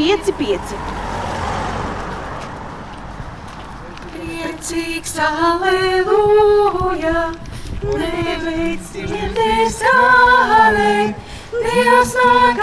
[0.00, 0.70] 5-5.
[4.14, 7.18] Priecīgs, aleluja,
[7.84, 10.94] nebeidz dzirdēs skanē,
[11.50, 12.62] Dievs nāk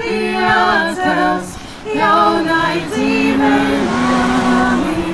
[0.00, 1.52] piecels,
[1.92, 5.12] jaunai dzīvei mani.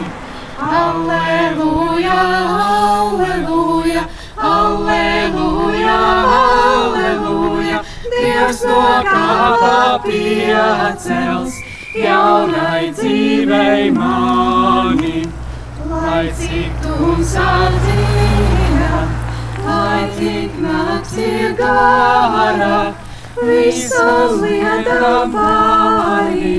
[0.71, 2.21] Aleluja,
[2.69, 4.07] aleluja,
[4.39, 5.14] aleluja,
[8.13, 9.07] Dievs nāk
[10.05, 11.55] piecels,
[11.97, 15.23] jaunai dzīvei mani.
[15.89, 19.01] Lai cik tumsā dzīve,
[19.65, 22.93] lai cik nakts ir gara,
[23.41, 26.55] visam lietam pāri,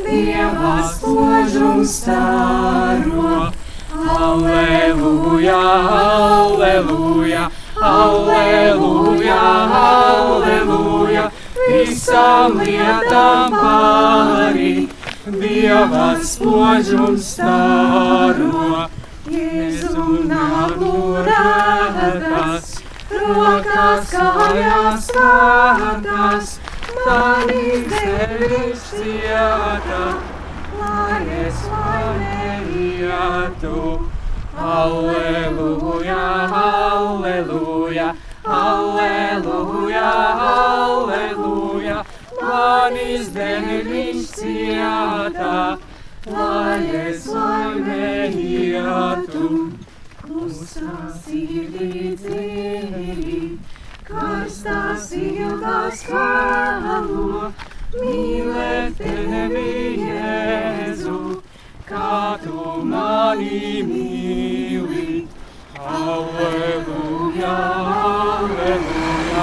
[0.00, 3.50] Dieva spožums staro.
[3.92, 7.50] Alleluja, alleluja,
[7.82, 9.40] alleluja,
[9.80, 11.30] alleluja,
[11.68, 14.88] visam lietam pāri.
[15.26, 18.86] Dieva spožums staro,
[19.30, 20.94] Jēzu nagu
[21.26, 22.72] rētas,
[23.10, 26.56] rokās kājās vārdas,
[27.04, 28.90] manis devis
[30.70, 33.74] cieta, lai es laimētu.
[34.60, 36.24] Alleluja,
[36.60, 38.08] alleluja,
[38.44, 40.10] alleluja,
[40.50, 42.04] alleluja,
[42.42, 45.78] manis devis cieta,
[46.26, 49.44] lai es laimētu.
[50.20, 53.58] Klusā sirdī dzīvi,
[54.06, 57.52] karstās ilgās kālo,
[57.94, 59.00] mīlēt
[62.42, 65.26] tu mani mīli.
[65.80, 67.56] Alleluja,
[68.06, 69.42] alleluja,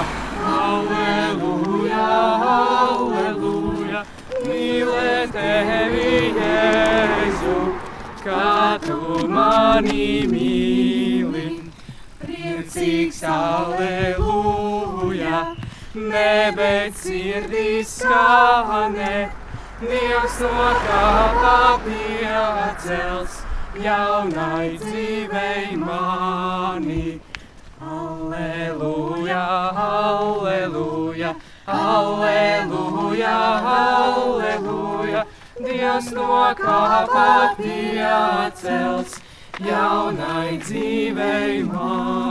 [0.53, 2.05] alleluja,
[2.55, 4.01] alleluja,
[4.45, 7.57] mīlēt tevi, Jēzu,
[8.23, 11.47] kā tu mani mīli.
[12.21, 15.39] Priecīgs, alleluja,
[15.97, 19.15] nebēc sirdī skanē,
[19.77, 23.35] Dievs no kāpā piecels,
[23.77, 27.19] jaunai dzīvei mani.
[27.77, 29.43] Alleluja,
[29.83, 31.35] alleluja,
[31.75, 33.35] alleluja,
[33.75, 35.25] alleluja,
[35.61, 37.27] Dievs no kāpā
[37.61, 39.19] piecels,
[39.61, 42.26] jaunai dzīvei mani.